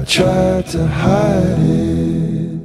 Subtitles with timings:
[0.00, 2.60] I tried to hide it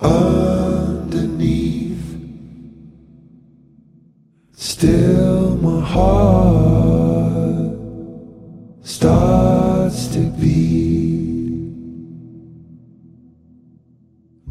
[0.00, 1.26] underneath.
[4.52, 7.74] Still, my heart
[8.86, 11.66] starts to beat.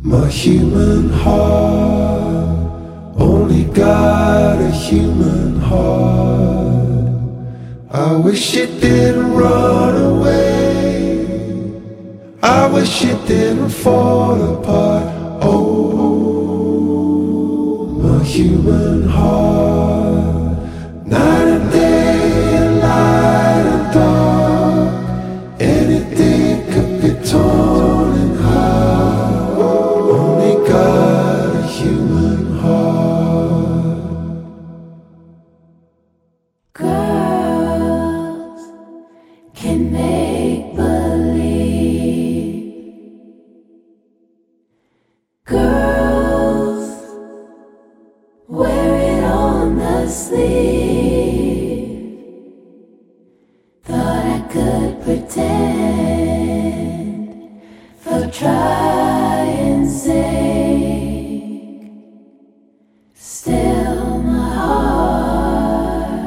[0.01, 2.59] My human heart
[3.17, 7.07] only got a human heart.
[7.89, 10.46] I wish it didn't run away.
[12.41, 15.03] I wish it didn't fall apart.
[15.41, 16.67] Oh,
[18.03, 20.57] my human heart.
[21.05, 24.93] Night and day, light and dark.
[25.59, 27.76] Anything could be torn
[58.03, 61.91] for trying sake.
[63.13, 66.21] Still, my heart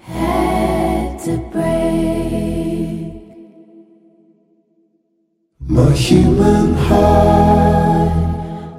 [0.00, 3.12] had to break.
[5.66, 8.12] My human heart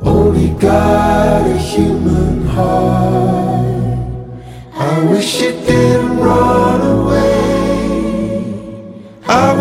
[0.03, 3.97] only got a human heart.
[4.73, 6.04] I wish it didn't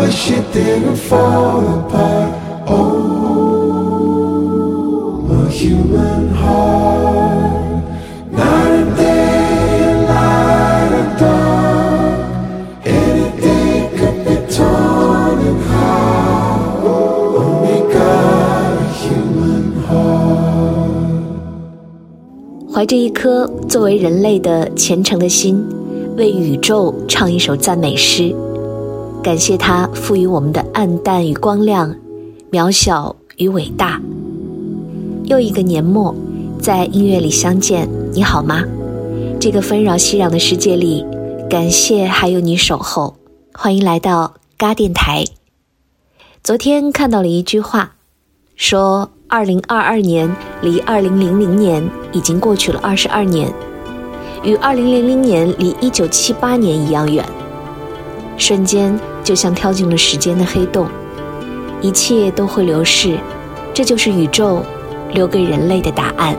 [0.05, 2.31] I wish it didn't fall apart.
[2.67, 2.85] Oh,
[5.27, 7.81] my human heart.
[8.31, 12.19] Night and day, light and dark.
[12.85, 16.85] Anything could be torn in half.
[16.85, 21.15] Only got a human heart.
[22.71, 25.65] 怀着一颗作为人类的虔诚的心，
[26.15, 28.35] 为宇宙唱一首赞美诗，
[29.25, 31.95] 感谢它赋予我们的暗淡与光亮，
[32.51, 33.99] 渺小与伟大。
[35.23, 36.13] 又一个年末，
[36.61, 38.63] 在音乐里相见，你好吗？
[39.39, 41.03] 这个纷扰熙攘的世界里，
[41.49, 43.15] 感谢还有你守候。
[43.51, 45.25] 欢迎来到嘎电台。
[46.43, 47.95] 昨天看到了一句话，
[48.55, 53.51] 说二零二二年离二零零零年已经过去了二十二年，
[54.43, 57.25] 与二零零零年离一九七八年一样远。
[58.37, 60.87] 瞬间就像跳进了时间的黑洞，
[61.81, 63.17] 一切都会流逝，
[63.73, 64.63] 这就是宇宙
[65.11, 66.35] 留给人类的答案。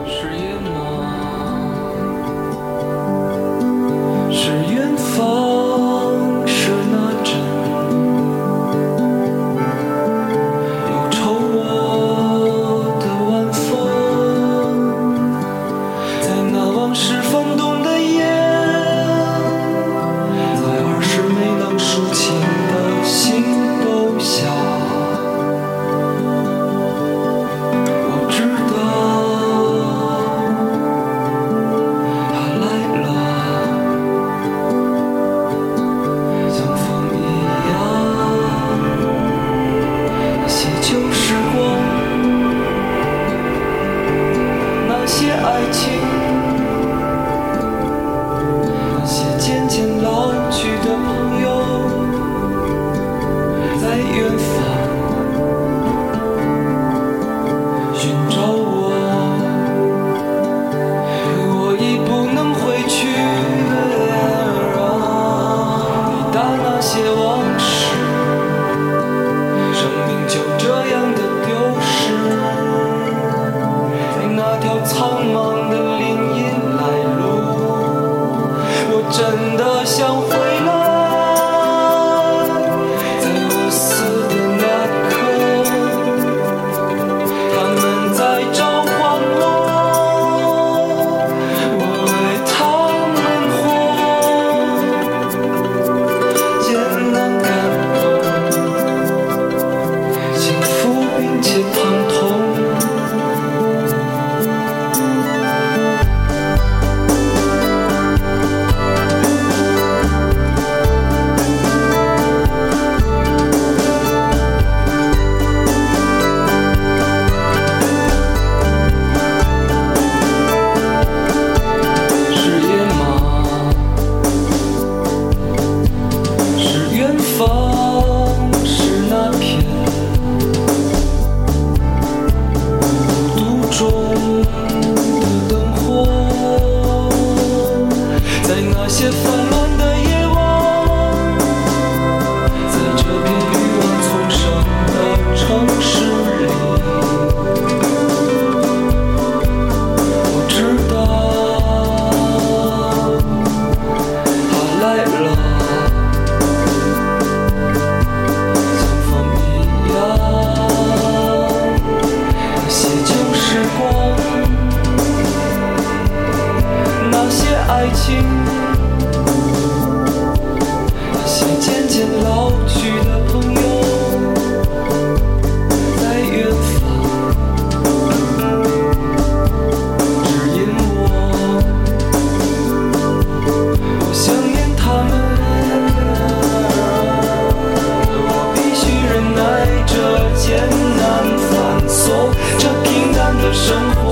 [193.35, 194.06] 的生活，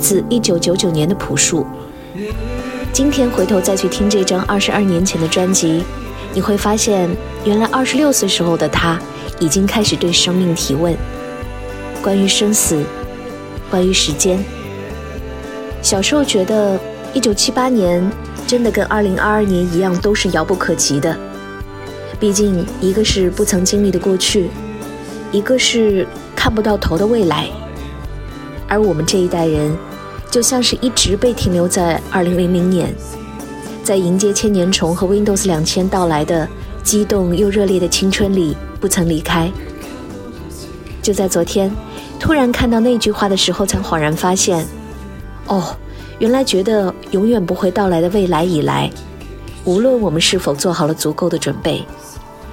[0.00, 1.66] 自一九九九年的朴树。
[2.92, 5.84] 今天回头再去听这张二十二年前的专辑，
[6.34, 7.08] 你会发现，
[7.44, 8.98] 原来二十六岁时候的他，
[9.38, 10.96] 已经开始对生命提问，
[12.02, 12.82] 关于生死，
[13.70, 14.42] 关于时间。
[15.82, 16.78] 小时候觉得
[17.14, 18.10] 一九七八年
[18.46, 21.16] 真的跟二零二二年一样，都是遥不可及的。
[22.18, 24.50] 毕竟，一个是不曾经历的过去，
[25.30, 27.46] 一个是看不到头的未来。
[28.68, 29.74] 而我们这一代人，
[30.30, 32.94] 就像是一直被停留在2000年，
[33.82, 36.48] 在迎接千年虫和 Windows 2000到来的
[36.84, 39.50] 激动又热烈的青春里不曾离开。
[41.02, 41.74] 就在昨天，
[42.18, 44.64] 突然看到那句话的时候，才恍然发现，
[45.46, 45.76] 哦，
[46.18, 48.88] 原来觉得永远不会到来的未来已来，
[49.64, 51.84] 无论我们是否做好了足够的准备。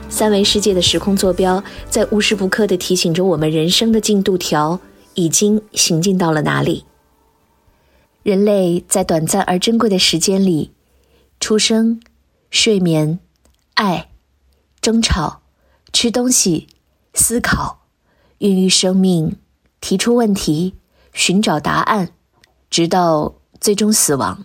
[0.10, 4.80] 三维世界的时空坐标，在无时不刻地提醒着我们人生的进度条。
[5.20, 6.86] 已经行进到了哪里？
[8.28, 10.74] 人类在短暂而珍贵的时间里，
[11.40, 12.02] 出生、
[12.50, 13.20] 睡眠、
[13.76, 14.10] 爱、
[14.82, 15.44] 争吵、
[15.94, 16.68] 吃东西、
[17.14, 17.86] 思考、
[18.40, 19.38] 孕育生命、
[19.80, 20.74] 提出问题、
[21.14, 22.10] 寻找答案，
[22.70, 24.44] 直到最终死亡。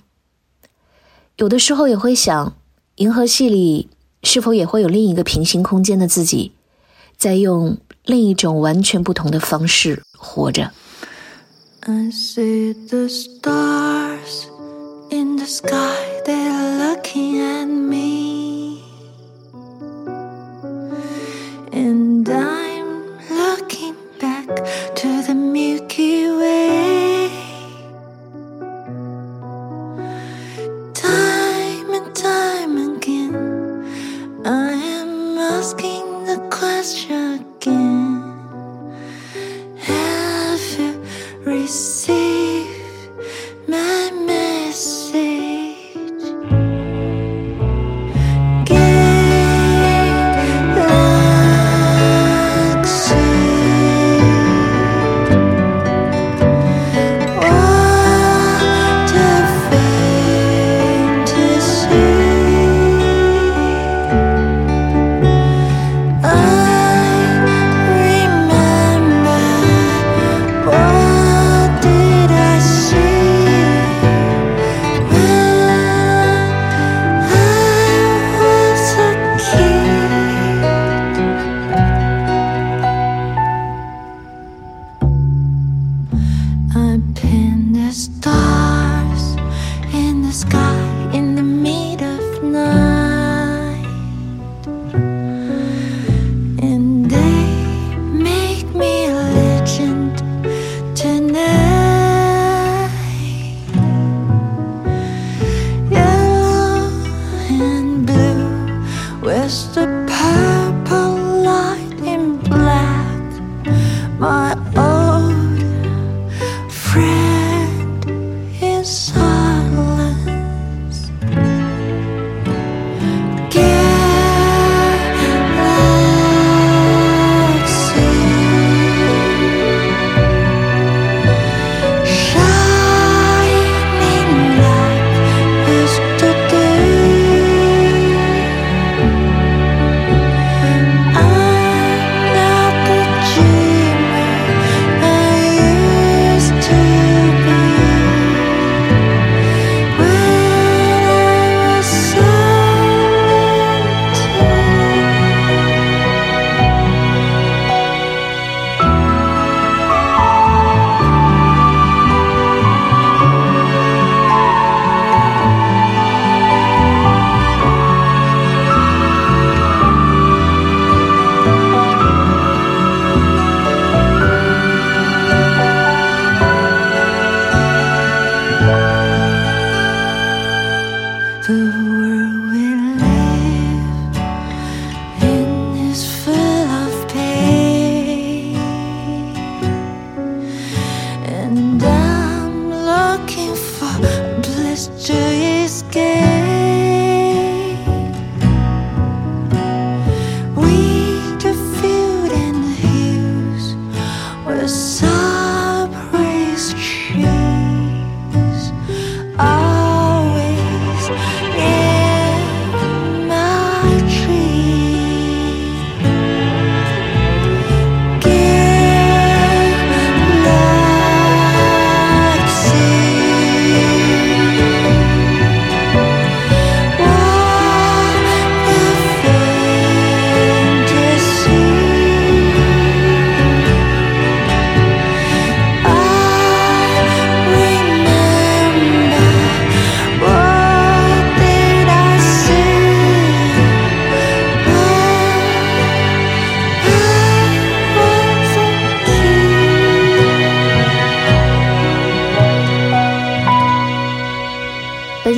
[1.39, 2.57] 有的时候也会想，
[2.95, 3.89] 银河系里
[4.23, 6.53] 是否也会有另一个平行空间的自己，
[7.17, 10.73] 在用另一种完全不同的方式活着。
[11.85, 14.49] I see the stars
[15.11, 17.02] in the sky, they're looking
[87.93, 88.52] stars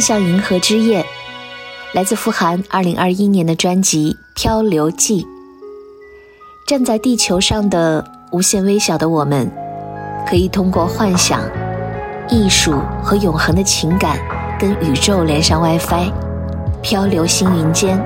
[0.05, 1.01] 向银河之夜》，
[1.95, 5.23] 来自傅函二零二一年的专辑《漂流记》。
[6.67, 9.51] 站在地球上的无限微小的我们，
[10.29, 11.41] 可以通过幻想、
[12.29, 14.19] 艺术和永恒的情感，
[14.59, 16.13] 跟宇宙连上 WiFi，
[16.83, 17.99] 漂流星云间，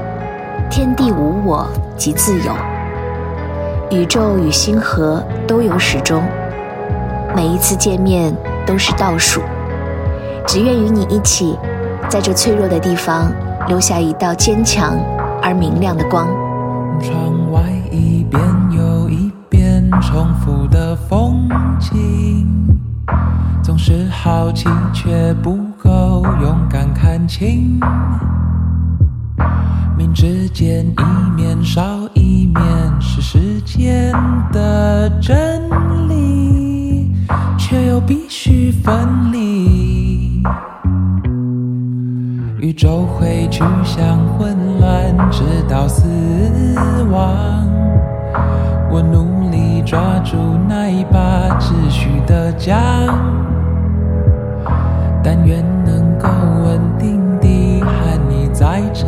[0.70, 2.54] 天地无我即自由。
[3.90, 6.22] 宇宙与星河都有始终，
[7.34, 8.32] 每一次见面
[8.64, 9.42] 都是倒数。
[10.46, 11.58] 只愿与你一起，
[12.08, 13.30] 在这脆弱的地方
[13.68, 14.98] 留下一道坚强
[15.42, 16.26] 而明亮的光。
[17.00, 17.60] 窗外
[17.92, 21.48] 一遍又一遍重复的风
[21.78, 22.46] 景，
[23.62, 27.78] 总是好奇却不够勇敢看清。
[29.96, 31.82] 明知见一面少
[32.14, 32.64] 一面
[33.00, 34.12] 是时间
[34.50, 35.62] 的真
[36.08, 37.12] 理，
[37.58, 39.17] 却又必须分
[42.78, 46.04] 宙会趋向混乱，直到死
[47.10, 47.66] 亡。
[48.88, 50.36] 我努力抓住
[50.68, 52.78] 那一把秩序的桨，
[55.24, 56.28] 但愿能够
[56.64, 59.04] 稳定地和你在这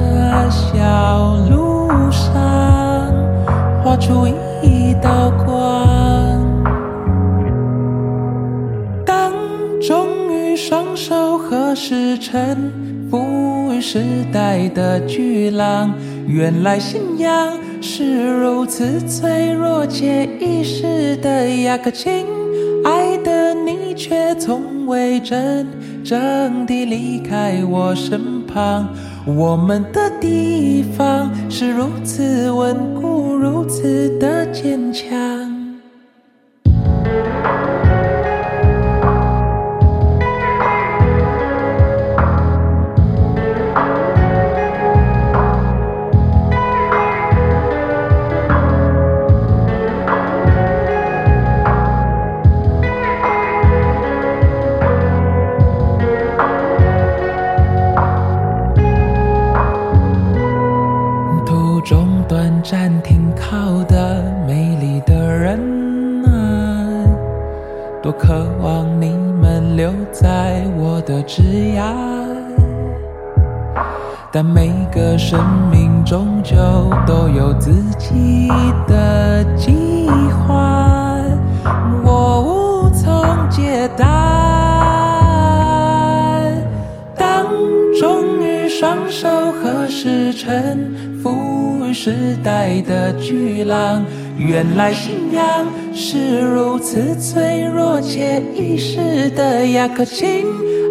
[0.51, 2.35] 小路上
[3.85, 4.27] 画出
[4.65, 6.41] 一道光。
[9.07, 9.33] 当
[9.81, 12.73] 终于双手合十臣
[13.09, 15.95] 服时代的巨浪，
[16.27, 22.27] 原来信仰是如此脆弱且易逝的亚克亲
[22.85, 25.67] 爱的你却从未真
[26.05, 28.89] 正地离开我身旁。
[29.27, 35.30] 我们的地方是如此稳固，如此的坚强。
[75.31, 75.39] 生
[75.71, 76.57] 命终究
[77.07, 78.49] 都有自己
[78.89, 79.71] 的计
[80.29, 81.21] 划，
[82.03, 84.09] 我无从解答。
[87.17, 87.47] 当
[88.01, 90.53] 终于双手合十成
[91.23, 94.05] 赋予时代的巨浪，
[94.37, 95.45] 原来信仰
[95.95, 100.45] 是如此脆弱且易逝的亚克亲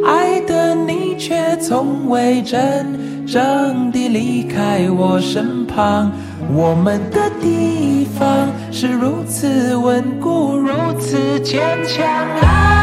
[0.08, 2.98] 爱的你却从未真。
[3.32, 6.12] 正离开我身旁，
[6.52, 12.06] 我们的地方是如此稳固，如此坚强。
[12.06, 12.79] 啊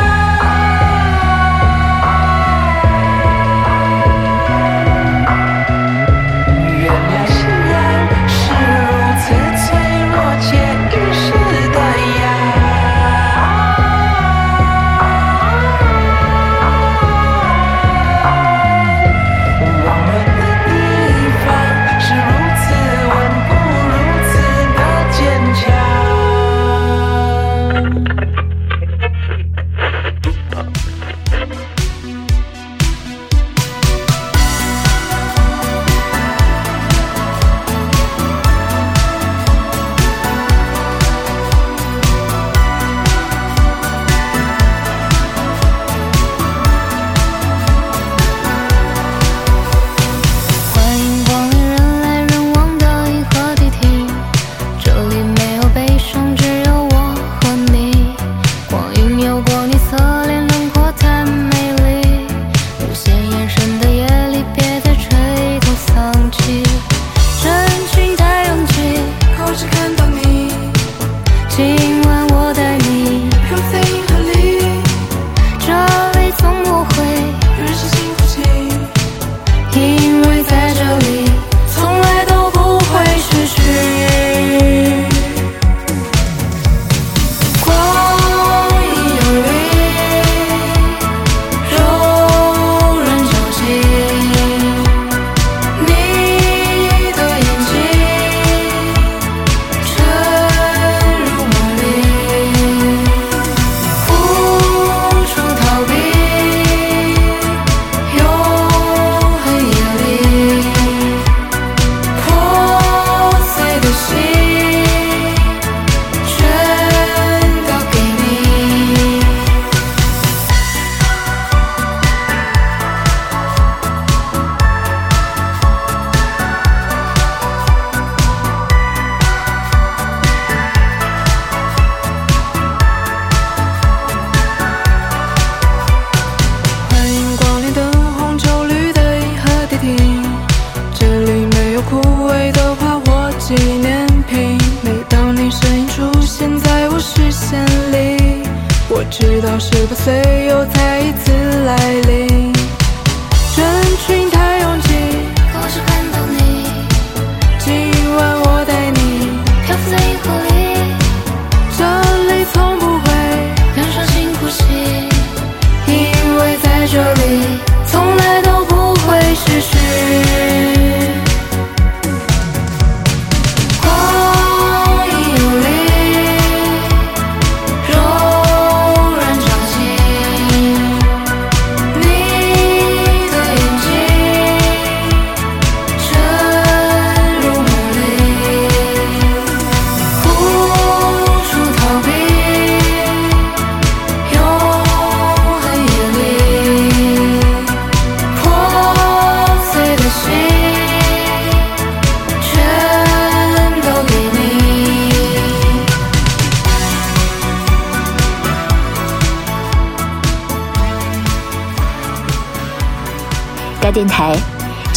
[149.10, 151.32] 直到十八岁又再一次
[151.64, 152.55] 来临。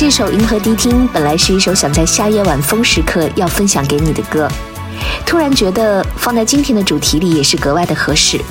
[0.10, 4.50] 这首《银河迪厅》本来是一首想在夏夜晚风时刻要分享给你的歌，
[5.24, 8.42] 突然觉得放在今天的主题里也是格外的合适。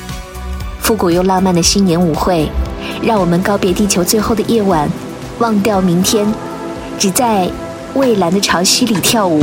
[0.79, 2.49] 复古又浪漫的新年舞会，
[3.03, 4.89] 让我们告别地球最后的夜晚，
[5.41, 6.33] 忘掉明天，
[6.97, 7.51] 只在
[7.95, 9.43] 蔚蓝的潮汐里跳舞。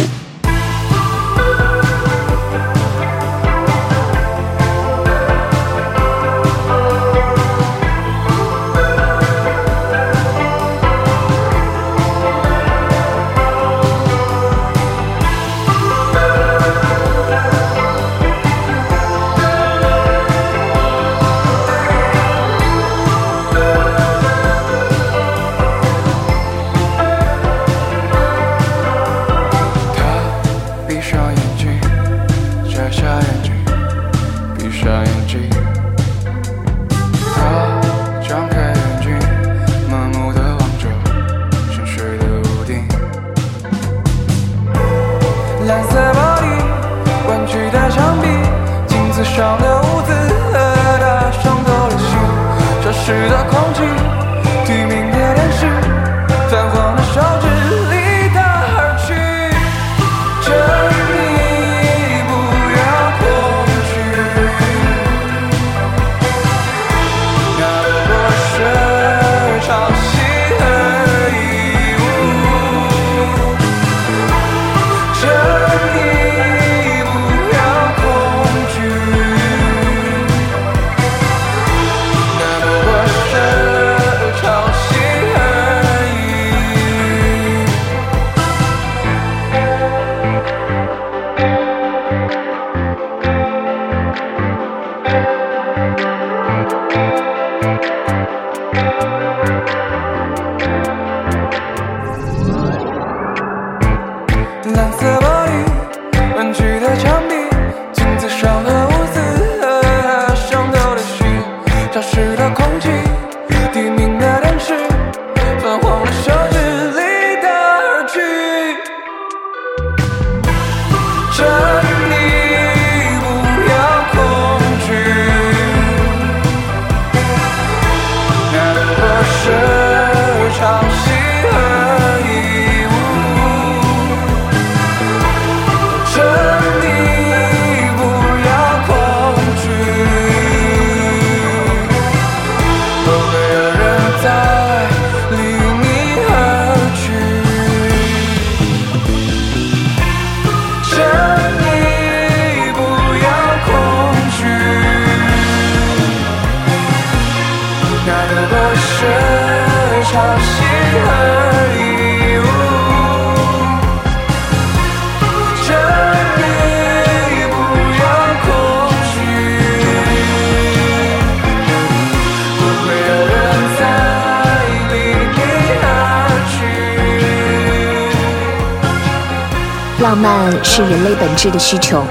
[180.76, 182.04] 是人类本质的需求，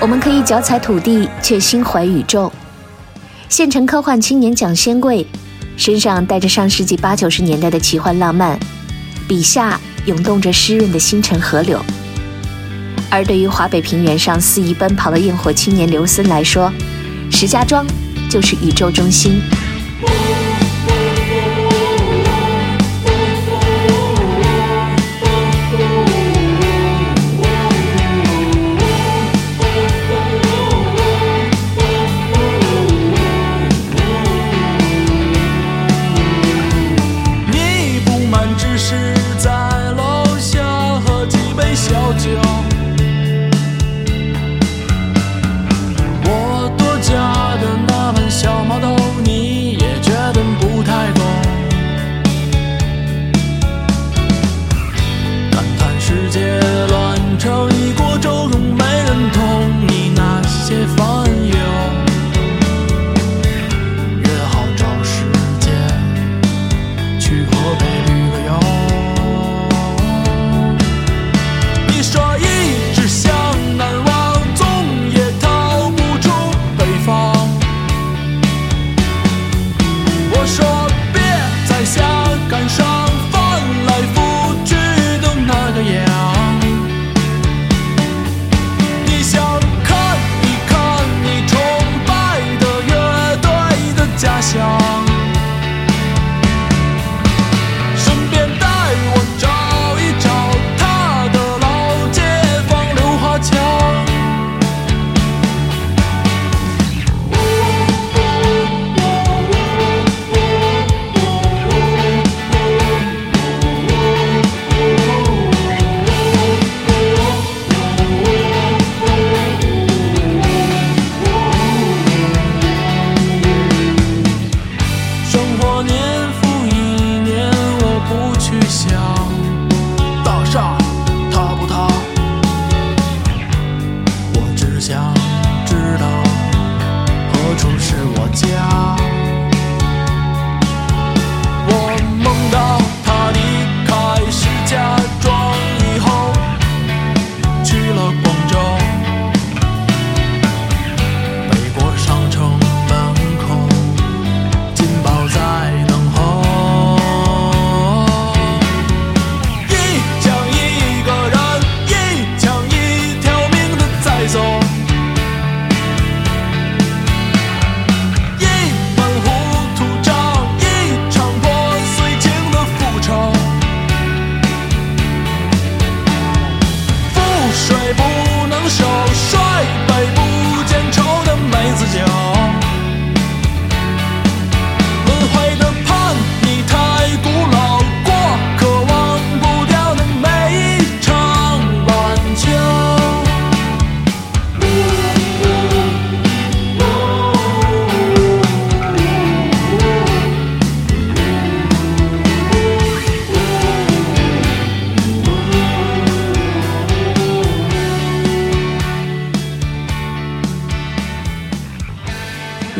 [0.00, 2.50] 我们可以脚踩土地，却心怀宇宙。
[3.50, 5.26] 县城科幻青年蒋先贵，
[5.76, 8.58] 身上带着上世纪八九十年代的奇幻浪漫，
[9.28, 11.78] 笔下涌动着湿润的星辰河流。
[13.10, 16.72] 而对于华北平原上肆意奔跑的焰火青年刘森来说，
[17.30, 17.86] 石家庄
[18.30, 19.38] 就是宇宙中心。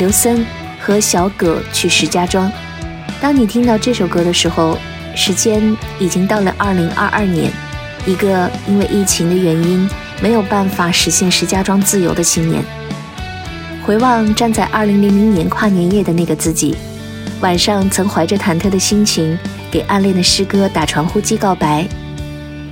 [0.07, 0.47] 刘森
[0.81, 2.49] 和小葛去石家庄。
[3.21, 4.79] 当你听到这首歌的时候，
[5.17, 7.51] 时间已经到了二零二二年，
[8.07, 9.91] 一个因为疫情的原因
[10.23, 12.63] 没有办法实现石家庄自由的新年。
[13.85, 16.77] 回望站在二零零零年跨年夜的那个自己，
[17.41, 19.37] 晚上曾怀着忐忑的心情
[19.73, 21.85] 给暗恋的师哥打传呼机告白，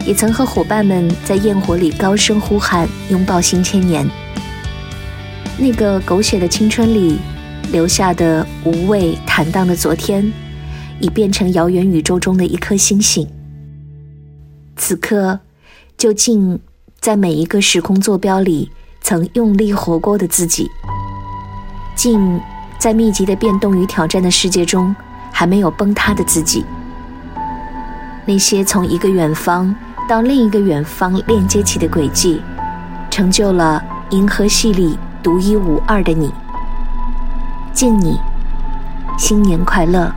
[0.06, 4.08] 也曾和伙伴们在焰火里高声呼喊拥抱新千年。
[5.56, 7.16] 那个狗血的青春里
[7.70, 10.32] 留下的无畏坦荡的昨天，
[10.98, 13.26] 已变成遥远宇宙中的一颗星星。
[14.76, 15.38] 此刻，
[15.96, 16.58] 就竟
[17.00, 18.68] 在每一个时空坐标里
[19.00, 20.68] 曾用力活过的自己。
[21.94, 22.40] 竟
[22.76, 24.94] 在密集的变动与挑战的世界中，
[25.30, 26.64] 还没有崩塌的自己。
[28.26, 29.74] 那些从一个远方
[30.08, 32.42] 到另一个远方链接起的轨迹，
[33.08, 36.30] 成就了银河系里独一无二的你。
[37.72, 38.20] 敬你，
[39.16, 40.12] 新年快乐！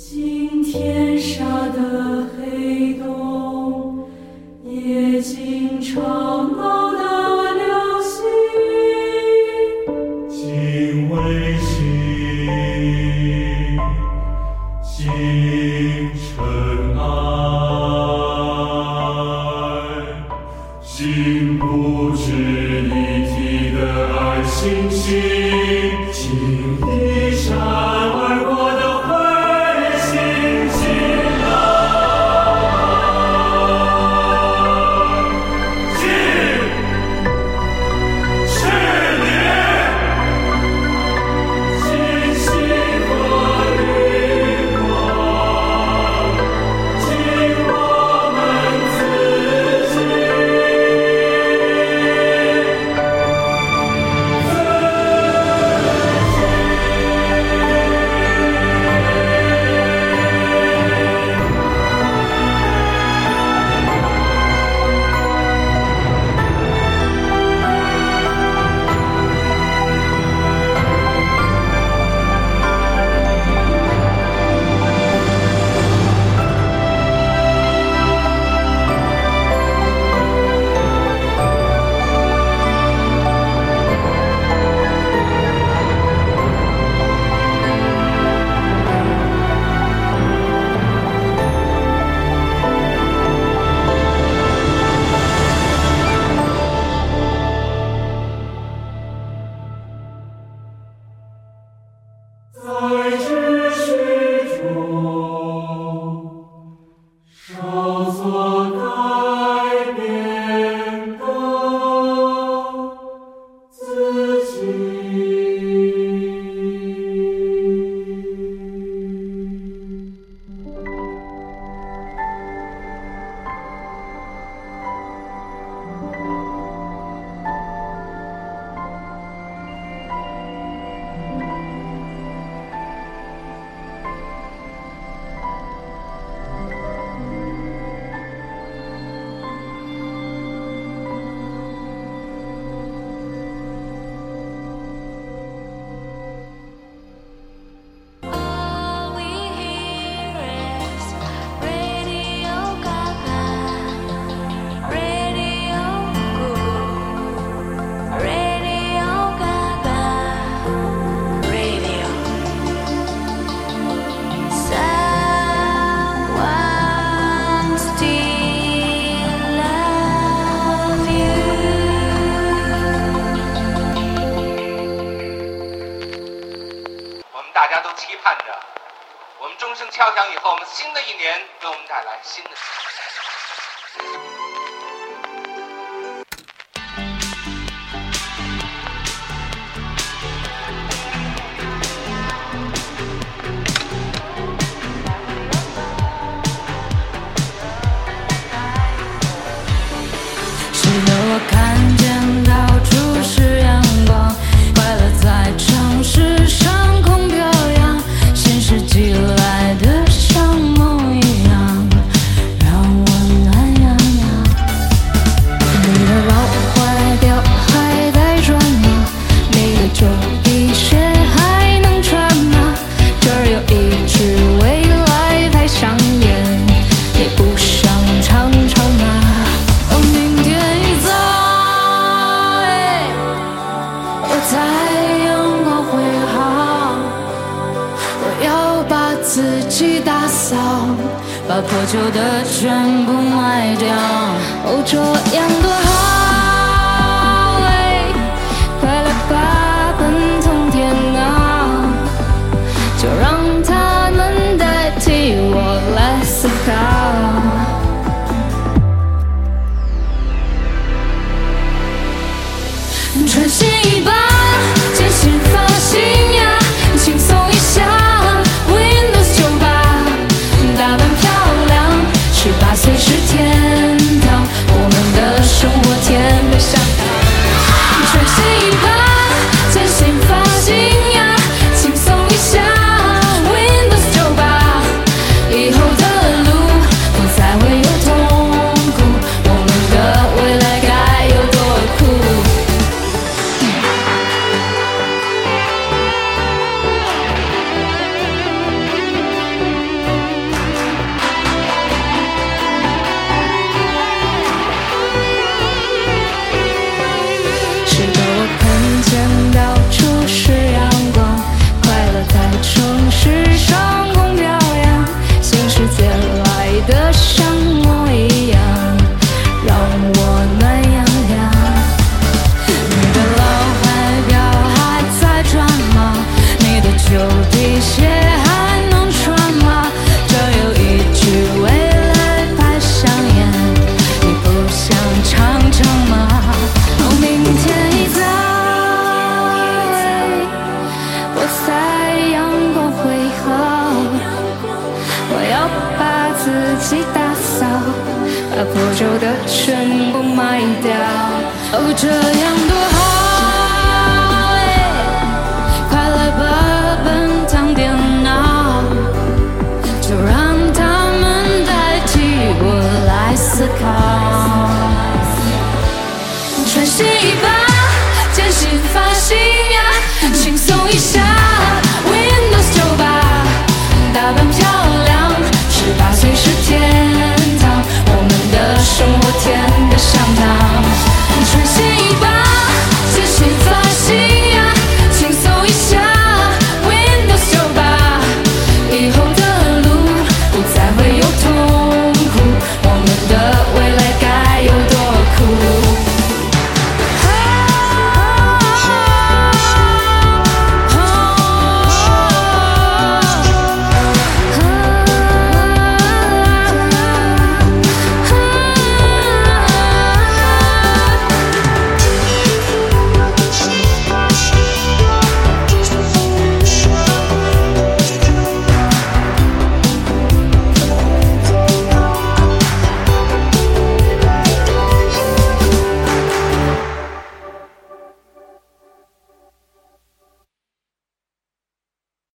[0.00, 2.24] 今天杀的